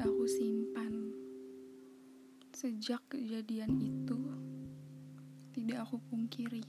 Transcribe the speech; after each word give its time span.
aku 0.00 0.24
simpan. 0.26 1.14
Sejak 2.54 3.02
kejadian 3.10 3.76
itu, 3.78 4.18
tidak 5.54 5.86
aku 5.86 6.02
pungkiri. 6.10 6.64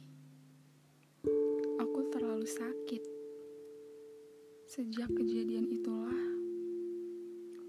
Aku 1.81 1.99
terlalu 2.13 2.45
sakit. 2.45 3.03
Sejak 4.65 5.09
kejadian 5.13 5.69
itulah, 5.69 6.21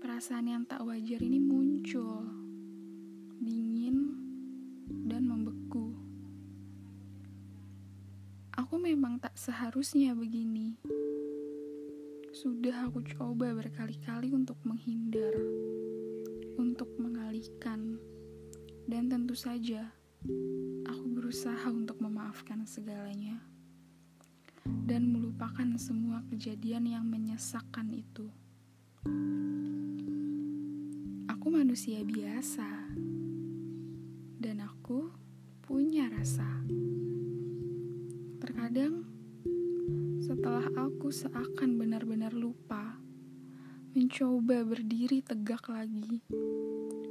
perasaan 0.01 0.49
yang 0.51 0.65
tak 0.65 0.85
wajar 0.85 1.21
ini 1.21 1.41
muncul. 1.41 2.25
Dingin 3.41 3.97
dan 5.09 5.25
membeku. 5.25 5.97
Aku 8.57 8.81
memang 8.81 9.21
tak 9.21 9.37
seharusnya 9.37 10.17
begini. 10.17 10.77
Sudah 12.37 12.93
aku 12.93 13.01
coba 13.17 13.57
berkali-kali 13.57 14.29
untuk 14.37 14.61
menghindar, 14.61 15.33
untuk 16.61 16.93
mengalihkan, 17.01 17.97
dan 18.85 19.09
tentu 19.09 19.33
saja 19.33 19.89
aku 20.85 21.07
berusaha 21.17 21.65
untuk 21.73 21.97
memaafkan 21.97 22.69
segalanya 22.69 23.41
dan 24.85 25.17
melupakan 25.17 25.65
semua 25.81 26.21
kejadian 26.29 26.85
yang 26.85 27.09
menyesakkan 27.09 27.89
itu. 27.89 28.29
Aku 31.33 31.49
manusia 31.49 32.05
biasa, 32.05 32.69
dan 34.45 34.61
aku 34.61 35.09
punya 35.65 36.13
rasa. 36.13 36.45
Terkadang 38.45 39.16
setelah 40.47 40.87
aku 40.87 41.11
seakan 41.11 41.75
benar-benar 41.75 42.31
lupa, 42.31 43.03
mencoba 43.99 44.63
berdiri 44.63 45.19
tegak 45.19 45.67
lagi 45.67 46.23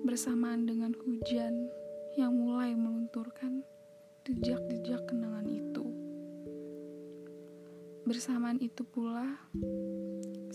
bersamaan 0.08 0.64
dengan 0.64 0.96
hujan 0.96 1.68
yang 2.16 2.32
mulai 2.32 2.72
melunturkan 2.80 3.60
jejak-jejak 4.24 5.04
kenangan 5.12 5.52
itu. 5.52 5.84
Bersamaan 8.08 8.64
itu 8.64 8.88
pula, 8.88 9.28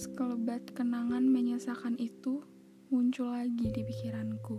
sekelebat 0.00 0.72
kenangan 0.72 1.28
menyesakan 1.28 2.00
itu 2.00 2.40
muncul 2.88 3.28
lagi 3.28 3.68
di 3.76 3.84
pikiranku. 3.84 4.56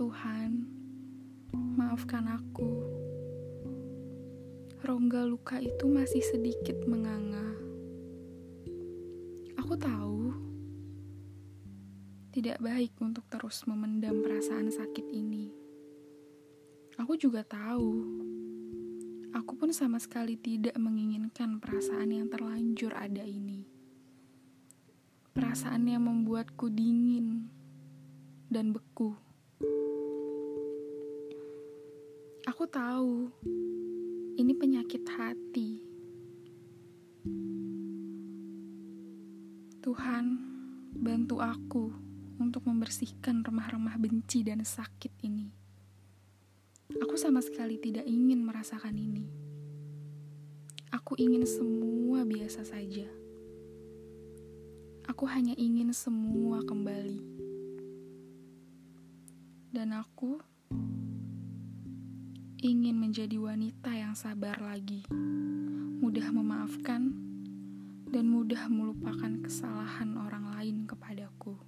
Tuhan, 0.00 0.64
maafkan 1.52 2.24
aku 2.24 3.01
rongga 4.82 5.22
luka 5.30 5.62
itu 5.62 5.86
masih 5.86 6.18
sedikit 6.26 6.74
menganga. 6.90 7.54
Aku 9.62 9.78
tahu 9.78 10.34
tidak 12.34 12.58
baik 12.58 12.90
untuk 12.98 13.22
terus 13.30 13.62
memendam 13.70 14.18
perasaan 14.26 14.74
sakit 14.74 15.06
ini. 15.06 15.54
Aku 16.98 17.14
juga 17.14 17.46
tahu, 17.46 17.90
aku 19.30 19.52
pun 19.54 19.70
sama 19.70 20.02
sekali 20.02 20.34
tidak 20.34 20.74
menginginkan 20.74 21.62
perasaan 21.62 22.10
yang 22.10 22.26
terlanjur 22.26 22.90
ada 22.90 23.22
ini. 23.22 23.62
Perasaan 25.30 25.86
yang 25.86 26.10
membuatku 26.10 26.66
dingin 26.74 27.46
dan 28.50 28.74
beku. 28.74 29.14
Aku 32.50 32.66
tahu 32.66 33.30
ini 34.36 34.52
penyakit 34.56 35.04
hati. 35.12 35.70
Tuhan, 39.82 40.24
bantu 40.96 41.42
aku 41.42 41.92
untuk 42.40 42.64
membersihkan 42.64 43.44
remah-remah 43.44 43.98
benci 44.00 44.46
dan 44.46 44.64
sakit 44.64 45.12
ini. 45.26 45.52
Aku 47.02 47.16
sama 47.18 47.44
sekali 47.44 47.76
tidak 47.76 48.06
ingin 48.08 48.44
merasakan 48.44 48.96
ini. 48.96 49.26
Aku 50.92 51.16
ingin 51.16 51.44
semua 51.48 52.24
biasa 52.24 52.62
saja. 52.68 53.08
Aku 55.08 55.24
hanya 55.28 55.56
ingin 55.58 55.90
semua 55.92 56.62
kembali. 56.62 57.20
Dan 59.72 59.96
aku 59.96 60.36
ingin 62.62 62.94
menjadi 62.94 63.42
wanita 63.42 63.90
yang 63.90 64.14
sabar 64.14 64.54
lagi, 64.62 65.02
mudah 65.98 66.30
memaafkan, 66.30 67.10
dan 68.06 68.24
mudah 68.30 68.70
melupakan 68.70 69.34
kesalahan 69.42 70.14
orang 70.14 70.46
lain 70.54 70.86
kepadaku. 70.86 71.58